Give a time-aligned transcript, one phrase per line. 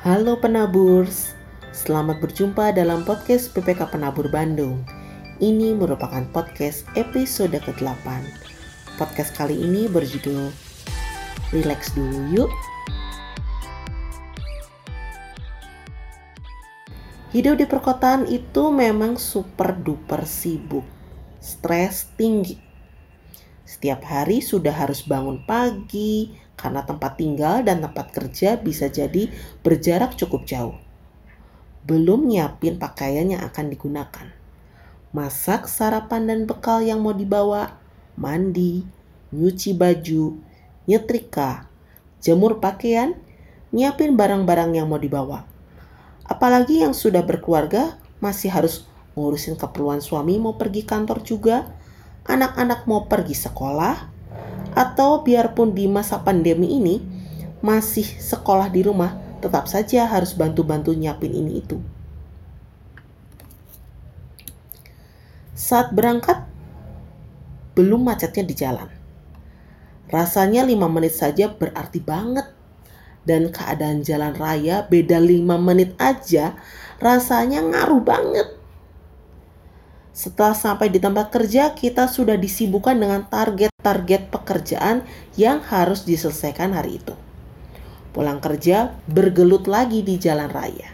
[0.00, 1.36] Halo penaburs,
[1.76, 4.80] selamat berjumpa dalam podcast PPK Penabur Bandung.
[5.44, 8.08] Ini merupakan podcast episode ke-8.
[8.96, 10.56] Podcast kali ini berjudul
[11.52, 12.52] Relax dulu yuk.
[17.36, 20.88] Hidup di perkotaan itu memang super duper sibuk,
[21.44, 22.69] stres tinggi.
[23.80, 29.32] Setiap hari sudah harus bangun pagi, karena tempat tinggal dan tempat kerja bisa jadi
[29.64, 30.76] berjarak cukup jauh.
[31.88, 34.28] Belum nyiapin pakaian yang akan digunakan.
[35.16, 37.80] Masak sarapan dan bekal yang mau dibawa,
[38.20, 38.84] mandi,
[39.32, 40.36] nyuci baju,
[40.84, 41.64] nyetrika,
[42.20, 43.16] jemur pakaian,
[43.72, 45.48] nyiapin barang-barang yang mau dibawa.
[46.28, 48.84] Apalagi yang sudah berkeluarga masih harus
[49.16, 51.79] ngurusin keperluan suami mau pergi kantor juga,
[52.26, 53.96] anak-anak mau pergi sekolah,
[54.76, 57.02] atau biarpun di masa pandemi ini
[57.60, 61.80] masih sekolah di rumah, tetap saja harus bantu-bantu nyiapin ini itu.
[65.56, 66.44] Saat berangkat,
[67.76, 68.90] belum macetnya di jalan.
[70.10, 72.48] Rasanya 5 menit saja berarti banget.
[73.20, 76.56] Dan keadaan jalan raya beda 5 menit aja
[76.98, 78.59] rasanya ngaruh banget.
[80.10, 85.06] Setelah sampai di tempat kerja, kita sudah disibukkan dengan target-target pekerjaan
[85.38, 87.14] yang harus diselesaikan hari itu.
[88.10, 90.90] Pulang kerja, bergelut lagi di jalan raya.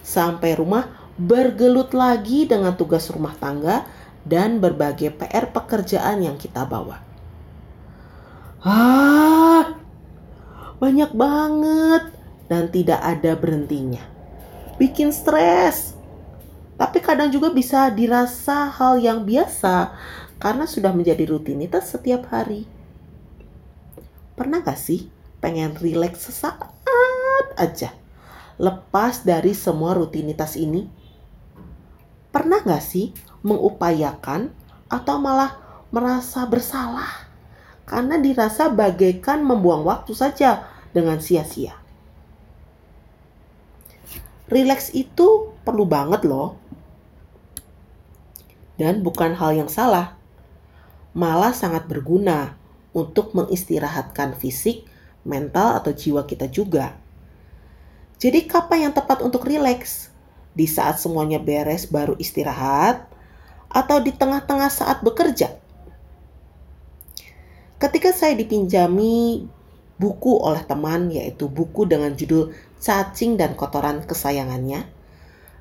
[0.00, 0.88] Sampai rumah,
[1.20, 3.84] bergelut lagi dengan tugas rumah tangga
[4.24, 7.04] dan berbagai PR pekerjaan yang kita bawa.
[8.64, 9.76] Ah,
[10.80, 12.08] banyak banget
[12.48, 14.02] dan tidak ada berhentinya.
[14.80, 15.97] Bikin stres
[16.78, 19.90] tapi kadang juga bisa dirasa hal yang biasa
[20.38, 22.70] karena sudah menjadi rutinitas setiap hari.
[24.38, 25.10] Pernah gak sih
[25.42, 26.70] pengen rileks sesaat
[27.58, 27.90] aja
[28.62, 30.86] lepas dari semua rutinitas ini?
[32.30, 33.10] Pernah gak sih
[33.42, 34.54] mengupayakan
[34.86, 35.58] atau malah
[35.90, 37.26] merasa bersalah
[37.90, 41.74] karena dirasa bagaikan membuang waktu saja dengan sia-sia?
[44.46, 46.67] Rileks itu perlu banget loh
[48.78, 50.14] dan bukan hal yang salah.
[51.12, 52.54] Malah sangat berguna
[52.94, 54.86] untuk mengistirahatkan fisik,
[55.26, 56.94] mental, atau jiwa kita juga.
[58.22, 60.14] Jadi kapan yang tepat untuk rileks?
[60.54, 63.04] Di saat semuanya beres baru istirahat?
[63.68, 65.58] Atau di tengah-tengah saat bekerja?
[67.78, 69.46] Ketika saya dipinjami
[69.98, 74.86] buku oleh teman, yaitu buku dengan judul Cacing dan Kotoran Kesayangannya,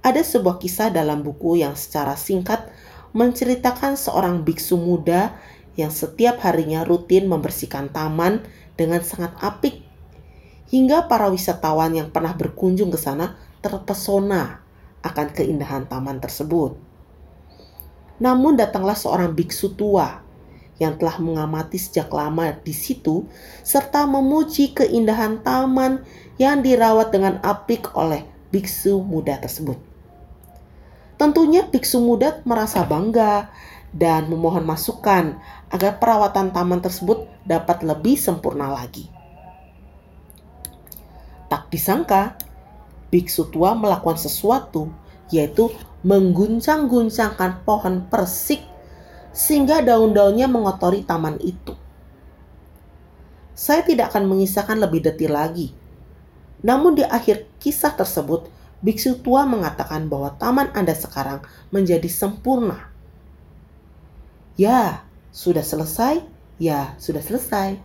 [0.00, 2.69] ada sebuah kisah dalam buku yang secara singkat
[3.10, 5.34] menceritakan seorang biksu muda
[5.74, 8.42] yang setiap harinya rutin membersihkan taman
[8.78, 9.82] dengan sangat apik.
[10.70, 14.62] Hingga para wisatawan yang pernah berkunjung ke sana terpesona
[15.02, 16.78] akan keindahan taman tersebut.
[18.22, 20.22] Namun datanglah seorang biksu tua
[20.80, 23.26] yang telah mengamati sejak lama di situ
[23.66, 26.04] serta memuji keindahan taman
[26.38, 29.89] yang dirawat dengan apik oleh biksu muda tersebut.
[31.20, 33.52] Tentunya biksu muda merasa bangga
[33.92, 35.36] dan memohon masukan
[35.68, 39.04] agar perawatan taman tersebut dapat lebih sempurna lagi.
[41.52, 42.40] Tak disangka,
[43.12, 44.88] biksu tua melakukan sesuatu,
[45.28, 45.68] yaitu
[46.08, 48.64] mengguncang-guncangkan pohon persik
[49.36, 51.76] sehingga daun-daunnya mengotori taman itu.
[53.52, 55.76] Saya tidak akan mengisahkan lebih detail lagi.
[56.64, 58.48] Namun di akhir kisah tersebut,
[58.80, 62.88] biksu tua mengatakan bahwa taman Anda sekarang menjadi sempurna.
[64.56, 66.24] Ya, sudah selesai.
[66.60, 67.80] Ya, sudah selesai.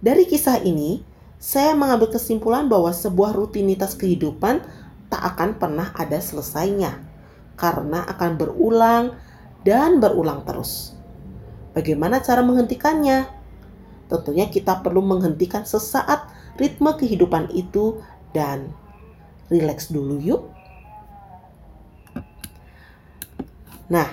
[0.00, 1.02] Dari kisah ini,
[1.40, 4.62] saya mengambil kesimpulan bahwa sebuah rutinitas kehidupan
[5.10, 7.02] tak akan pernah ada selesainya,
[7.58, 9.04] karena akan berulang
[9.66, 10.94] dan berulang terus.
[11.74, 13.26] Bagaimana cara menghentikannya?
[14.08, 18.70] Tentunya kita perlu menghentikan sesaat ritme kehidupan itu dan
[19.50, 20.42] relax dulu yuk.
[23.90, 24.06] Nah,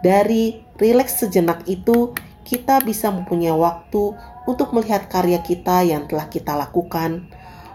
[0.00, 4.16] dari relax sejenak itu kita bisa mempunyai waktu
[4.48, 7.28] untuk melihat karya kita yang telah kita lakukan,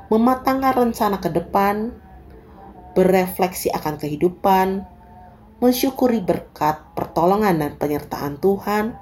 [0.10, 1.94] mematangkan rencana ke depan,
[2.98, 4.84] berefleksi akan kehidupan,
[5.62, 8.98] mensyukuri berkat pertolongan dan penyertaan Tuhan,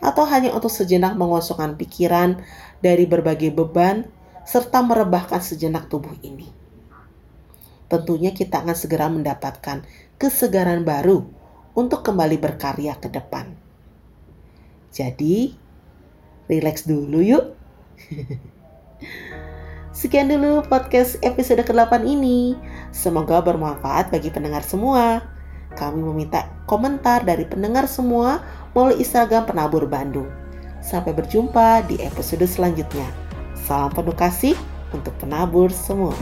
[0.00, 2.40] atau hanya untuk sejenak mengosongkan pikiran
[2.80, 4.08] dari berbagai beban
[4.50, 6.50] serta merebahkan sejenak tubuh ini.
[7.86, 9.86] Tentunya kita akan segera mendapatkan
[10.18, 11.22] kesegaran baru
[11.78, 13.54] untuk kembali berkarya ke depan.
[14.90, 15.54] Jadi,
[16.50, 17.54] relax dulu yuk.
[19.94, 22.58] Sekian dulu podcast episode ke-8 ini.
[22.90, 25.22] Semoga bermanfaat bagi pendengar semua.
[25.78, 28.42] Kami meminta komentar dari pendengar semua
[28.74, 30.26] melalui Instagram Penabur Bandung.
[30.82, 33.29] Sampai berjumpa di episode selanjutnya.
[33.70, 34.58] Salam penuh kasih
[34.90, 36.18] untuk penabur semua.